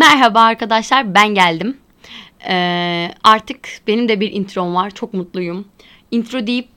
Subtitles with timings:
[0.00, 1.76] Merhaba arkadaşlar ben geldim.
[2.48, 4.90] Ee, artık benim de bir introm var.
[4.90, 5.64] Çok mutluyum.
[6.10, 6.68] Intro deyip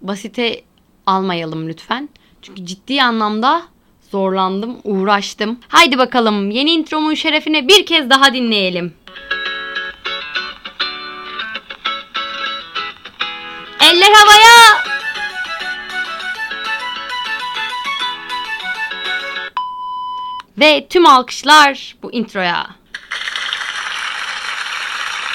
[0.00, 0.60] basite
[1.06, 2.08] almayalım lütfen.
[2.42, 3.62] Çünkü ciddi anlamda
[4.10, 5.58] zorlandım, uğraştım.
[5.68, 8.94] Haydi bakalım yeni intromun şerefine bir kez daha dinleyelim.
[20.62, 22.66] Ve tüm alkışlar bu introya.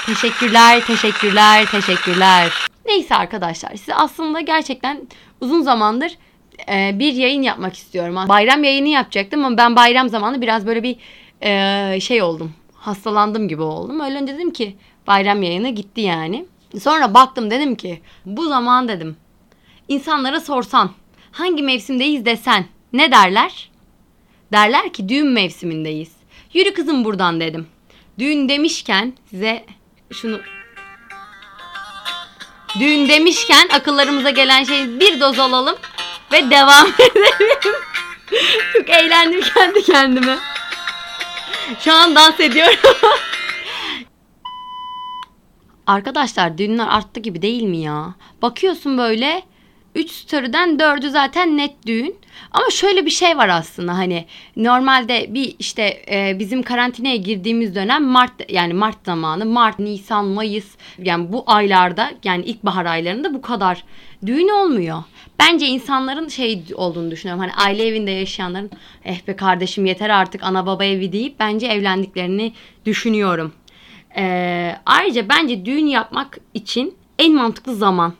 [0.05, 2.53] Teşekkürler, teşekkürler, teşekkürler.
[2.85, 5.07] Neyse arkadaşlar size aslında gerçekten
[5.41, 6.17] uzun zamandır
[6.69, 8.15] e, bir yayın yapmak istiyorum.
[8.29, 10.95] Bayram yayını yapacaktım ama ben bayram zamanı biraz böyle bir
[11.41, 12.53] e, şey oldum.
[12.75, 13.99] Hastalandım gibi oldum.
[13.99, 14.75] Öyle önce dedim ki
[15.07, 16.45] bayram yayını gitti yani.
[16.81, 19.17] Sonra baktım dedim ki bu zaman dedim
[19.87, 20.91] insanlara sorsan
[21.31, 23.69] hangi mevsimdeyiz desen ne derler?
[24.51, 26.11] Derler ki düğün mevsimindeyiz.
[26.53, 27.67] Yürü kızım buradan dedim.
[28.19, 29.65] Düğün demişken size
[30.13, 30.39] şunu
[32.79, 35.75] Düğün demişken akıllarımıza gelen şey bir doz alalım
[36.33, 37.75] ve devam edelim.
[38.73, 40.37] Çok eğlendim kendi kendime.
[41.79, 42.79] Şu an dans ediyorum.
[45.87, 48.15] Arkadaşlar düğünler arttı gibi değil mi ya?
[48.41, 49.43] Bakıyorsun böyle
[49.95, 52.15] 3 story'den 4'ü zaten net düğün.
[52.51, 58.03] Ama şöyle bir şey var aslında hani normalde bir işte e, bizim karantinaya girdiğimiz dönem
[58.03, 63.83] Mart yani Mart zamanı Mart, Nisan, Mayıs yani bu aylarda yani ilkbahar aylarında bu kadar
[64.25, 65.03] düğün olmuyor.
[65.39, 67.43] Bence insanların şey olduğunu düşünüyorum.
[67.43, 68.71] Hani aile evinde yaşayanların
[69.05, 72.53] eh be kardeşim yeter artık ana baba evi deyip bence evlendiklerini
[72.85, 73.53] düşünüyorum.
[74.17, 78.13] Ee, ayrıca bence düğün yapmak için en mantıklı zaman.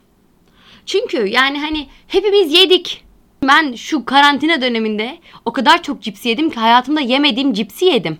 [0.85, 3.06] Çünkü yani hani hepimiz yedik.
[3.47, 8.17] Ben şu karantina döneminde o kadar çok cipsi yedim ki hayatımda yemediğim cipsi yedim.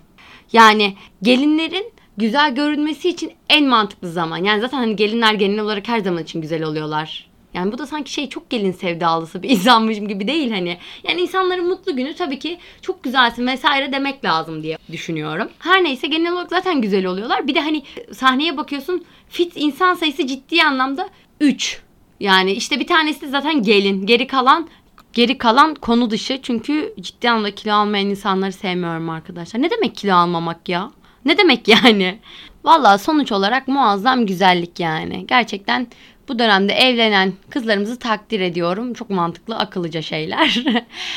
[0.52, 4.36] Yani gelinlerin güzel görünmesi için en mantıklı zaman.
[4.36, 7.28] Yani zaten hani gelinler genel olarak her zaman için güzel oluyorlar.
[7.54, 10.78] Yani bu da sanki şey çok gelin sevdalısı bir insanmışım gibi değil hani.
[11.08, 15.48] Yani insanların mutlu günü tabii ki çok güzelsin vesaire demek lazım diye düşünüyorum.
[15.58, 17.46] Her neyse genel olarak zaten güzel oluyorlar.
[17.46, 17.82] Bir de hani
[18.12, 21.08] sahneye bakıyorsun fit insan sayısı ciddi anlamda
[21.40, 21.82] 3.
[22.20, 24.06] Yani işte bir tanesi zaten gelin.
[24.06, 24.68] Geri kalan
[25.12, 26.42] geri kalan konu dışı.
[26.42, 29.62] Çünkü ciddi anlamda kilo almayan insanları sevmiyorum arkadaşlar.
[29.62, 30.90] Ne demek kilo almamak ya?
[31.24, 32.18] Ne demek yani?
[32.64, 35.26] Valla sonuç olarak muazzam güzellik yani.
[35.26, 35.86] Gerçekten
[36.28, 38.94] bu dönemde evlenen kızlarımızı takdir ediyorum.
[38.94, 40.64] Çok mantıklı, akıllıca şeyler.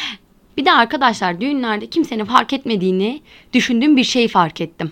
[0.57, 3.21] bir de arkadaşlar düğünlerde kimsenin fark etmediğini
[3.53, 4.91] düşündüğüm bir şey fark ettim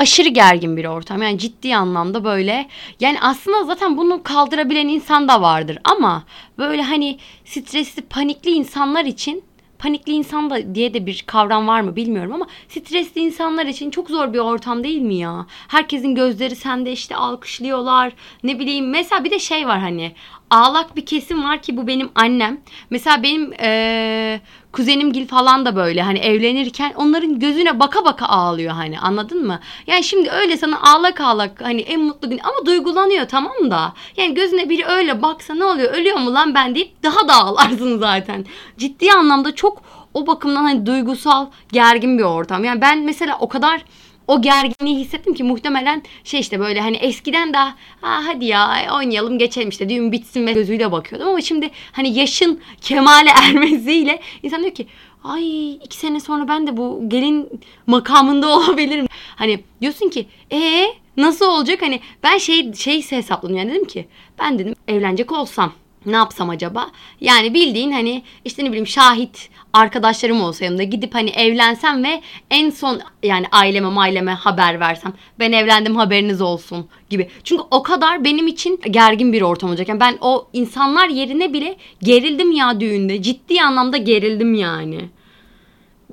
[0.00, 1.22] aşırı gergin bir ortam.
[1.22, 2.68] Yani ciddi anlamda böyle
[3.00, 6.24] yani aslında zaten bunu kaldırabilen insan da vardır ama
[6.58, 9.44] böyle hani stresli, panikli insanlar için
[9.78, 14.10] panikli insan da diye de bir kavram var mı bilmiyorum ama stresli insanlar için çok
[14.10, 15.46] zor bir ortam değil mi ya?
[15.68, 18.12] Herkesin gözleri sende işte alkışlıyorlar.
[18.42, 20.12] Ne bileyim mesela bir de şey var hani
[20.50, 22.60] ağlak bir kesim var ki bu benim annem.
[22.90, 24.40] Mesela benim ee,
[24.72, 29.60] kuzenim Gil falan da böyle hani evlenirken onların gözüne baka baka ağlıyor hani anladın mı?
[29.86, 33.92] Yani şimdi öyle sana ağlak ağlak hani en mutlu gün ama duygulanıyor tamam da.
[34.16, 37.98] Yani gözüne biri öyle baksa ne oluyor ölüyor mu lan ben deyip daha da ağlarsın
[37.98, 38.46] zaten.
[38.78, 39.82] Ciddi anlamda çok
[40.14, 42.64] o bakımdan hani duygusal gergin bir ortam.
[42.64, 43.84] Yani ben mesela o kadar
[44.30, 49.38] o gerginliği hissettim ki muhtemelen şey işte böyle hani eskiden daha ha hadi ya oynayalım
[49.38, 49.68] geçelim.
[49.68, 51.28] işte düğün bitsin ve gözüyle bakıyordum.
[51.28, 54.86] Ama şimdi hani yaşın kemale ermesiyle insan diyor ki
[55.24, 59.06] ay iki sene sonra ben de bu gelin makamında olabilirim.
[59.36, 60.86] Hani diyorsun ki ee
[61.16, 61.82] nasıl olacak?
[61.82, 64.08] Hani ben şey şey hesapladım yani dedim ki
[64.38, 65.72] ben dedim evlenecek olsam
[66.06, 66.90] ne yapsam acaba?
[67.20, 72.70] Yani bildiğin hani işte ne bileyim şahit arkadaşlarım olsa yanımda gidip hani evlensem ve en
[72.70, 77.28] son yani aileme maileme haber versem ben evlendim haberiniz olsun gibi.
[77.44, 79.88] Çünkü o kadar benim için gergin bir ortam olacak.
[79.88, 83.22] Yani ben o insanlar yerine bile gerildim ya düğünde.
[83.22, 85.08] Ciddi anlamda gerildim yani.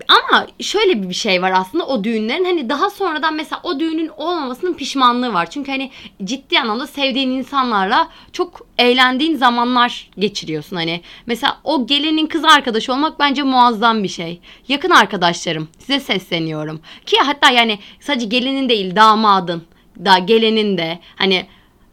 [0.07, 4.73] Ama şöyle bir şey var aslında o düğünlerin hani daha sonradan mesela o düğünün olmamasının
[4.73, 5.49] pişmanlığı var.
[5.49, 5.91] Çünkü hani
[6.23, 11.01] ciddi anlamda sevdiğin insanlarla çok eğlendiğin zamanlar geçiriyorsun hani.
[11.25, 14.39] Mesela o gelinin kız arkadaşı olmak bence muazzam bir şey.
[14.67, 16.81] Yakın arkadaşlarım size sesleniyorum.
[17.05, 19.63] Ki hatta yani sadece gelinin değil damadın
[20.05, 21.45] da gelenin de hani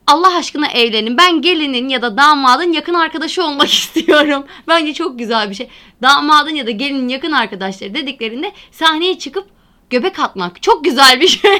[0.07, 1.19] Allah aşkına evlenin.
[1.19, 4.47] Ben gelinin ya da damadın yakın arkadaşı olmak istiyorum.
[4.69, 5.69] Bence çok güzel bir şey.
[6.03, 9.47] Damadın ya da gelinin yakın arkadaşları dediklerinde sahneye çıkıp
[9.91, 11.59] göbek atmak çok güzel bir şey.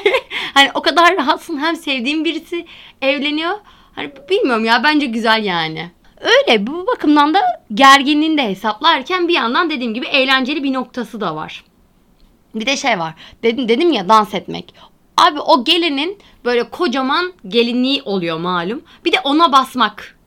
[0.53, 2.65] hani o kadar rahatsın hem sevdiğim birisi
[3.01, 3.53] evleniyor.
[3.95, 5.91] Hani bilmiyorum ya bence güzel yani.
[6.21, 7.41] Öyle bu bakımdan da
[7.73, 11.63] gerginliğini de hesaplarken bir yandan dediğim gibi eğlenceli bir noktası da var.
[12.55, 13.13] Bir de şey var.
[13.43, 14.73] Dedim dedim ya dans etmek.
[15.17, 18.81] Abi o gelinin böyle kocaman gelinliği oluyor malum.
[19.05, 20.17] Bir de ona basmak.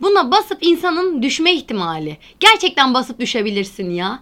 [0.00, 2.18] Buna basıp insanın düşme ihtimali.
[2.40, 4.20] Gerçekten basıp düşebilirsin ya.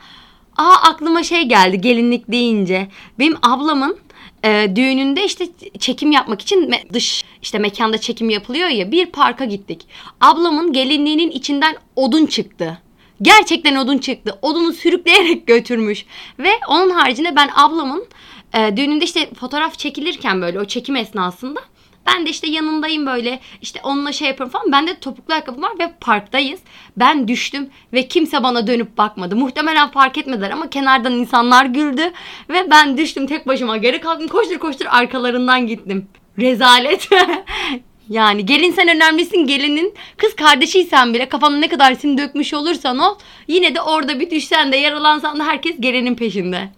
[0.57, 2.89] Aa aklıma şey geldi gelinlik deyince.
[3.19, 3.99] Benim ablamın
[4.45, 9.45] e, düğününde işte çekim yapmak için me- dış işte mekanda çekim yapılıyor ya bir parka
[9.45, 9.87] gittik.
[10.21, 12.79] Ablamın gelinliğinin içinden odun çıktı.
[13.23, 14.39] Gerçekten odun çıktı.
[14.43, 16.07] Odunu sürükleyerek götürmüş.
[16.39, 18.07] Ve onun haricinde ben ablamın
[18.55, 21.61] e, düğününde işte fotoğraf çekilirken böyle o çekim esnasında
[22.07, 24.73] ben de işte yanındayım böyle işte onunla şey yapıyorum falan.
[24.73, 26.61] Bende topuklu ayakkabım var ve parktayız.
[26.97, 29.37] Ben düştüm ve kimse bana dönüp bakmadı.
[29.37, 32.03] Muhtemelen fark etmediler ama kenardan insanlar güldü.
[32.51, 34.29] Ve ben düştüm tek başıma geri kalktım.
[34.29, 36.09] Koştur koştur arkalarından gittim.
[36.39, 37.09] Rezalet.
[38.09, 43.19] yani gelin sen önemlisin gelinin kız kardeşiysen bile kafana ne kadar sim dökmüş olursan ol.
[43.49, 46.69] Yine de orada bir düşsen de yaralansan da herkes gelinin peşinde.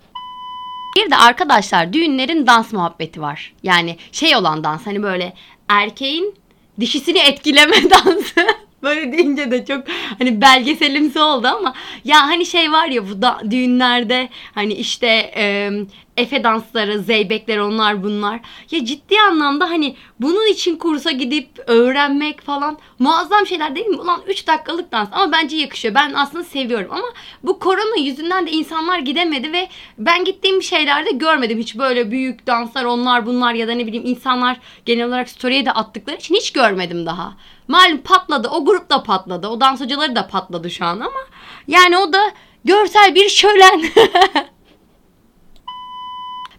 [0.96, 3.52] Bir de arkadaşlar düğünlerin dans muhabbeti var.
[3.62, 5.32] Yani şey olan dans hani böyle
[5.68, 6.34] erkeğin
[6.80, 8.46] dişisini etkileme dansı.
[8.82, 9.84] Böyle deyince de çok
[10.18, 15.70] hani belgeselimsi oldu ama ya hani şey var ya bu da, düğünlerde hani işte e,
[16.16, 18.40] Efe dansları, zeybekler onlar bunlar.
[18.70, 23.96] Ya ciddi anlamda hani bunun için kursa gidip öğrenmek falan muazzam şeyler değil mi?
[23.96, 25.94] Ulan 3 dakikalık dans ama bence yakışıyor.
[25.94, 27.06] Ben aslında seviyorum ama
[27.42, 29.68] bu korona yüzünden de insanlar gidemedi ve
[29.98, 31.58] ben gittiğim şeylerde görmedim.
[31.58, 35.72] Hiç böyle büyük danslar onlar bunlar ya da ne bileyim insanlar genel olarak story'e de
[35.72, 37.36] attıkları için hiç görmedim daha.
[37.68, 38.48] Malum patladı.
[38.48, 39.48] O grup da patladı.
[39.48, 41.20] O dans hocaları da patladı şu an ama
[41.68, 42.32] yani o da
[42.64, 43.82] görsel bir şölen.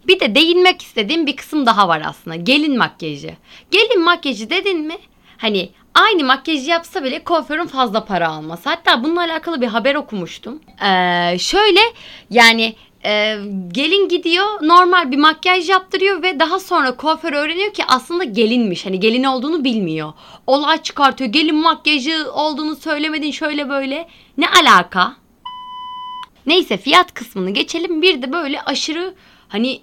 [0.07, 2.35] Bir de değinmek istediğim bir kısım daha var aslında.
[2.35, 3.33] Gelin makyajı.
[3.71, 4.97] Gelin makyajı dedin mi?
[5.37, 8.69] Hani aynı makyajı yapsa bile kuaförün fazla para alması.
[8.69, 10.61] Hatta bununla alakalı bir haber okumuştum.
[10.85, 11.79] Ee, şöyle
[12.29, 12.75] yani
[13.05, 13.37] e,
[13.67, 18.85] gelin gidiyor normal bir makyaj yaptırıyor ve daha sonra kuaför öğreniyor ki aslında gelinmiş.
[18.85, 20.13] Hani gelin olduğunu bilmiyor.
[20.47, 21.29] Olay çıkartıyor.
[21.29, 24.07] Gelin makyajı olduğunu söylemedin şöyle böyle.
[24.37, 25.15] Ne alaka?
[26.45, 28.01] Neyse fiyat kısmını geçelim.
[28.01, 29.13] Bir de böyle aşırı
[29.47, 29.79] hani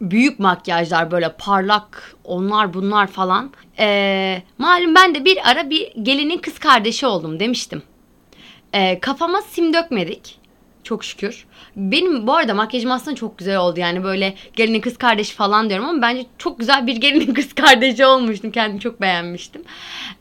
[0.00, 3.52] büyük makyajlar böyle parlak onlar bunlar falan.
[3.78, 7.82] Ee, malum ben de bir ara bir gelinin kız kardeşi oldum demiştim.
[8.72, 10.38] Ee, kafama sim dökmedik.
[10.84, 11.46] Çok şükür.
[11.76, 13.80] Benim bu arada makyajım aslında çok güzel oldu.
[13.80, 18.06] Yani böyle gelinin kız kardeşi falan diyorum ama bence çok güzel bir gelinin kız kardeşi
[18.06, 18.50] olmuştum.
[18.50, 19.62] Kendimi çok beğenmiştim.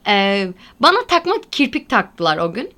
[0.08, 0.48] Ee,
[0.80, 2.72] bana takma kirpik taktılar o gün.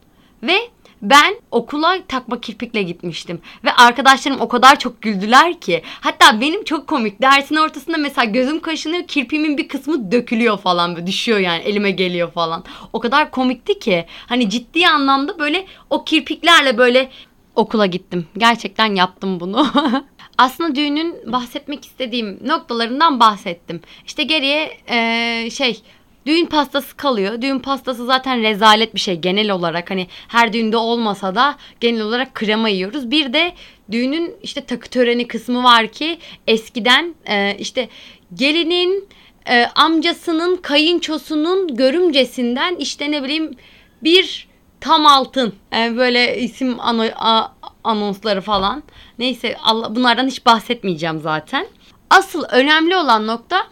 [0.44, 0.57] Ve
[1.01, 3.41] ben okula takma kirpikle gitmiştim.
[3.63, 5.81] Ve arkadaşlarım o kadar çok güldüler ki.
[6.01, 7.21] Hatta benim çok komik.
[7.21, 9.07] Dersin ortasında mesela gözüm kaşınıyor.
[9.07, 10.95] Kirpimin bir kısmı dökülüyor falan.
[10.95, 12.63] Böyle düşüyor yani elime geliyor falan.
[12.94, 14.05] O kadar komikti ki.
[14.27, 17.09] Hani ciddi anlamda böyle o kirpiklerle böyle
[17.55, 18.27] okula gittim.
[18.38, 19.67] Gerçekten yaptım bunu.
[20.38, 23.81] Aslında düğünün bahsetmek istediğim noktalarından bahsettim.
[24.05, 25.81] İşte geriye ee, şey
[26.27, 27.41] Düğün pastası kalıyor.
[27.41, 29.91] Düğün pastası zaten rezalet bir şey genel olarak.
[29.91, 33.12] Hani her düğünde olmasa da genel olarak krema yiyoruz.
[33.12, 33.53] Bir de
[33.91, 37.89] düğünün işte takı töreni kısmı var ki eskiden e, işte
[38.33, 39.09] gelinin
[39.50, 43.56] e, amcasının kayınçosunun görümcesinden işte ne bileyim
[44.04, 44.47] bir
[44.81, 47.47] tam altın yani böyle isim ano, a,
[47.83, 48.83] anonsları falan.
[49.19, 51.68] Neyse Allah, bunlardan hiç bahsetmeyeceğim zaten.
[52.09, 53.68] Asıl önemli olan nokta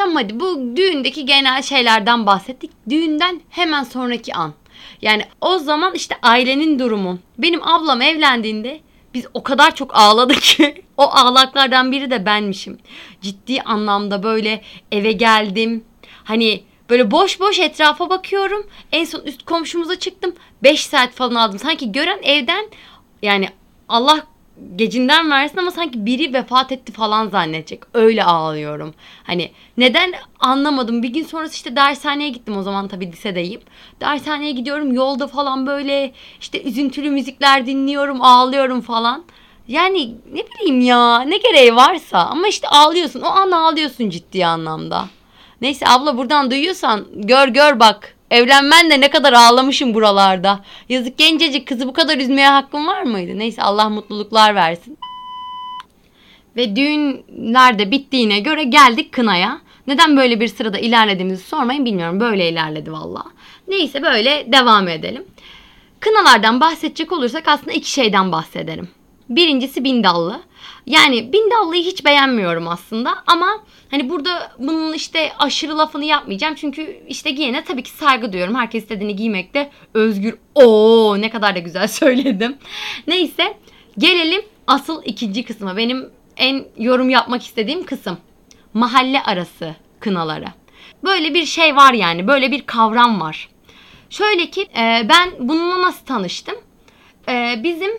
[0.00, 2.70] Tamam hadi bu düğündeki genel şeylerden bahsettik.
[2.88, 4.54] Düğünden hemen sonraki an.
[5.02, 7.18] Yani o zaman işte ailenin durumu.
[7.38, 8.80] Benim ablam evlendiğinde
[9.14, 12.78] biz o kadar çok ağladık ki o ağlaklardan biri de benmişim.
[13.20, 15.84] Ciddi anlamda böyle eve geldim.
[16.24, 18.66] Hani böyle boş boş etrafa bakıyorum.
[18.92, 20.34] En son üst komşumuza çıktım.
[20.62, 21.58] 5 saat falan aldım.
[21.58, 22.66] Sanki gören evden
[23.22, 23.48] yani
[23.88, 24.26] Allah
[24.76, 27.82] gecinden versin ama sanki biri vefat etti falan zannedecek.
[27.94, 28.94] Öyle ağlıyorum.
[29.24, 31.02] Hani neden anlamadım.
[31.02, 33.60] Bir gün sonrası işte dershaneye gittim o zaman tabii lisedeyim.
[34.00, 39.24] Dershaneye gidiyorum yolda falan böyle işte üzüntülü müzikler dinliyorum ağlıyorum falan.
[39.68, 45.08] Yani ne bileyim ya ne gereği varsa ama işte ağlıyorsun o an ağlıyorsun ciddi anlamda.
[45.60, 50.60] Neyse abla buradan duyuyorsan gör gör bak Evlenmen de ne kadar ağlamışım buralarda.
[50.88, 53.38] Yazık gencecik kızı bu kadar üzmeye hakkım var mıydı?
[53.38, 54.98] Neyse Allah mutluluklar versin.
[56.56, 59.60] Ve düğünler de bittiğine göre geldik kınaya.
[59.86, 62.20] Neden böyle bir sırada ilerlediğimizi sormayın bilmiyorum.
[62.20, 63.24] Böyle ilerledi valla.
[63.68, 65.24] Neyse böyle devam edelim.
[66.00, 68.88] Kınalardan bahsedecek olursak aslında iki şeyden bahsederim.
[69.30, 70.40] Birincisi bindallı.
[70.86, 76.54] Yani bindallıyı hiç beğenmiyorum aslında ama hani burada bunun işte aşırı lafını yapmayacağım.
[76.54, 78.54] Çünkü işte giyene tabii ki saygı duyuyorum.
[78.54, 80.36] Herkes istediğini giymekte özgür.
[80.54, 82.56] Oo ne kadar da güzel söyledim.
[83.06, 83.58] Neyse
[83.98, 85.76] gelelim asıl ikinci kısma.
[85.76, 88.18] Benim en yorum yapmak istediğim kısım.
[88.74, 90.46] Mahalle arası kınaları.
[91.04, 92.26] Böyle bir şey var yani.
[92.26, 93.48] Böyle bir kavram var.
[94.10, 96.54] Şöyle ki e, ben bununla nasıl tanıştım?
[97.28, 97.90] E, bizim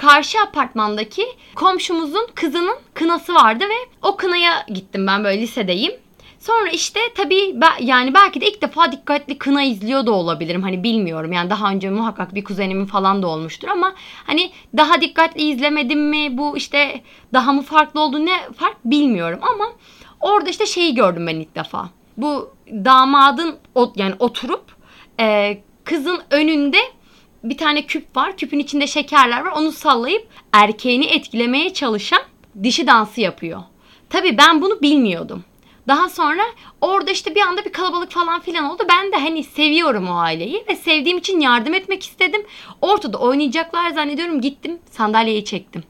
[0.00, 5.92] karşı apartmandaki komşumuzun kızının kınası vardı ve o kınaya gittim ben böyle lisedeyim.
[6.38, 10.62] Sonra işte tabii yani belki de ilk defa dikkatli kına izliyor da olabilirim.
[10.62, 13.94] Hani bilmiyorum yani daha önce muhakkak bir kuzenimin falan da olmuştur ama
[14.26, 17.00] hani daha dikkatli izlemedim mi bu işte
[17.32, 19.64] daha mı farklı oldu ne fark bilmiyorum ama
[20.20, 21.90] orada işte şeyi gördüm ben ilk defa.
[22.16, 23.58] Bu damadın
[23.96, 24.64] yani oturup
[25.84, 26.78] kızın önünde
[27.44, 28.36] bir tane küp var.
[28.36, 29.52] Küpün içinde şekerler var.
[29.56, 32.22] Onu sallayıp erkeğini etkilemeye çalışan
[32.62, 33.62] dişi dansı yapıyor.
[34.10, 35.44] Tabii ben bunu bilmiyordum.
[35.88, 36.42] Daha sonra
[36.80, 38.82] orada işte bir anda bir kalabalık falan filan oldu.
[38.88, 42.42] Ben de hani seviyorum o aileyi ve sevdiğim için yardım etmek istedim.
[42.80, 45.82] Ortada oynayacaklar zannediyorum gittim sandalyeyi çektim.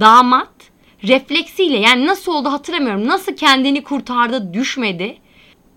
[0.00, 0.48] Damat
[1.02, 3.06] refleksiyle yani nasıl oldu hatırlamıyorum.
[3.06, 5.18] Nasıl kendini kurtardı düşmedi.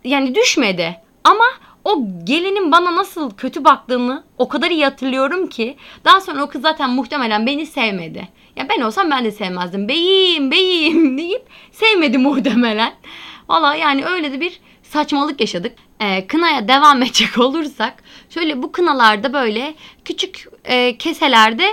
[0.04, 1.46] Yani düşmedi ama
[1.86, 6.62] o gelinin bana nasıl kötü baktığını o kadar iyi hatırlıyorum ki daha sonra o kız
[6.62, 8.28] zaten muhtemelen beni sevmedi.
[8.56, 9.88] Ya ben olsam ben de sevmezdim.
[9.88, 12.94] Beyim beyim deyip sevmedi muhtemelen.
[13.50, 15.76] Valla yani öyle de bir saçmalık yaşadık.
[16.00, 19.76] Ee, kınaya devam edecek olursak şöyle bu kınalarda böyle
[20.06, 21.66] küçük e, keselerde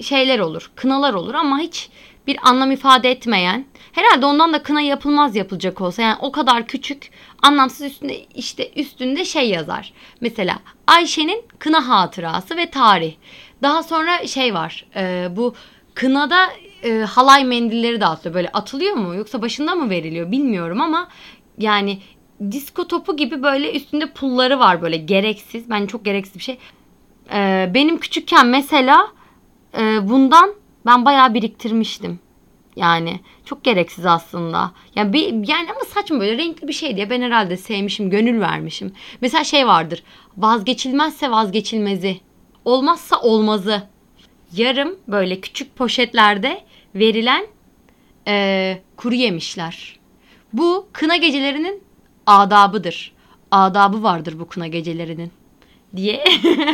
[0.00, 0.70] şeyler olur.
[0.76, 1.88] Kınalar olur ama hiç
[2.26, 3.64] bir anlam ifade etmeyen.
[3.92, 6.02] Herhalde ondan da kına yapılmaz yapılacak olsa.
[6.02, 7.10] Yani o kadar küçük
[7.42, 9.92] anlamsız üstünde işte üstünde şey yazar.
[10.20, 13.14] Mesela Ayşe'nin kına hatırası ve tarih.
[13.62, 14.86] Daha sonra şey var.
[14.96, 15.54] E, bu
[15.94, 16.48] kınada
[16.82, 18.34] e, halay mendilleri dağıtıyor.
[18.34, 21.08] Böyle atılıyor mu yoksa başında mı veriliyor bilmiyorum ama
[21.58, 21.98] yani
[22.50, 25.70] disko topu gibi böyle üstünde pulları var böyle gereksiz.
[25.70, 26.58] Ben çok gereksiz bir şey.
[27.32, 29.08] E, benim küçükken mesela
[29.78, 30.54] e, bundan
[30.86, 32.18] ben bayağı biriktirmiştim.
[32.76, 34.72] Yani çok gereksiz aslında.
[34.96, 38.92] Yani bir, yani ama saçma böyle renkli bir şey diye ben herhalde sevmişim, gönül vermişim.
[39.20, 40.02] Mesela şey vardır.
[40.36, 42.20] Vazgeçilmezse vazgeçilmezi.
[42.64, 43.82] Olmazsa olmazı.
[44.52, 46.60] Yarım böyle küçük poşetlerde
[46.94, 47.46] verilen
[48.28, 49.98] e, kuru yemişler.
[50.52, 51.82] Bu kına gecelerinin
[52.26, 53.12] adabıdır.
[53.50, 55.32] Adabı vardır bu kına gecelerinin
[55.96, 56.24] diye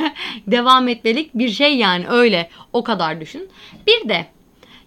[0.46, 3.48] devam etmelik bir şey yani öyle o kadar düşün.
[3.86, 4.26] Bir de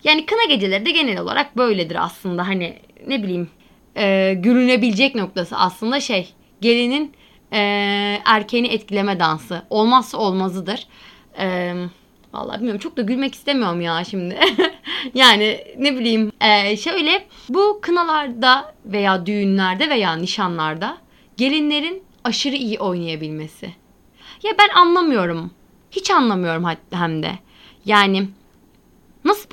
[0.06, 3.50] yani kına geceleri de genel olarak böyledir aslında hani ne bileyim
[3.98, 7.14] e, gülünebilecek noktası aslında şey gelinin
[7.52, 7.60] e,
[8.26, 10.88] erkeğini etkileme dansı olmazsa olmazıdır.
[11.40, 11.74] E,
[12.34, 14.40] vallahi bilmiyorum çok da gülmek istemiyorum ya şimdi.
[15.14, 20.98] yani ne bileyim e, şöyle bu kınalarda veya düğünlerde veya nişanlarda
[21.38, 23.66] gelinlerin aşırı iyi oynayabilmesi.
[24.44, 25.52] Ya ben anlamıyorum.
[25.92, 27.32] Hiç anlamıyorum hem de.
[27.86, 28.28] Yani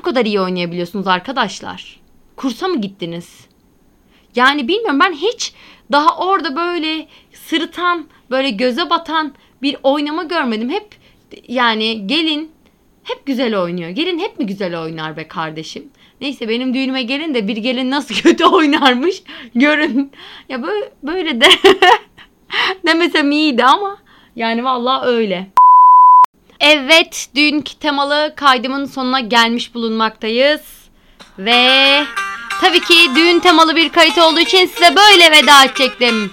[0.03, 2.01] bu kadar iyi oynayabiliyorsunuz arkadaşlar?
[2.37, 3.47] Kursa mı gittiniz?
[4.37, 5.53] Yani bilmiyorum ben hiç
[5.93, 10.71] daha orada böyle sırıtan, böyle göze batan bir oynama görmedim.
[10.71, 10.97] Hep
[11.49, 12.51] yani gelin
[13.05, 13.91] hep güzel oynuyor.
[13.91, 15.91] Gelin hep mi güzel oynar be kardeşim?
[16.21, 19.23] Neyse benim düğünüme gelin de bir gelin nasıl kötü oynarmış
[19.55, 20.13] görün.
[20.49, 21.47] Ya böyle, böyle de
[22.87, 23.99] demesem iyiydi ama
[24.37, 25.51] yani vallahi öyle.
[26.63, 30.61] Evet, dünkü temalı kaydımın sonuna gelmiş bulunmaktayız.
[31.39, 32.05] Ve
[32.61, 36.33] tabii ki düğün temalı bir kayıt olduğu için size böyle veda edecektim.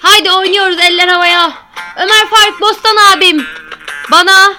[0.00, 1.52] Haydi oynuyoruz eller havaya.
[1.96, 3.46] Ömer Faruk Bostan abim.
[4.10, 4.54] Bana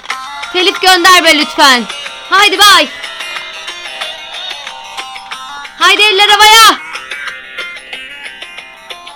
[0.53, 1.83] telif gönder be lütfen.
[2.29, 2.87] Haydi bay.
[5.79, 6.88] Haydi eller havaya.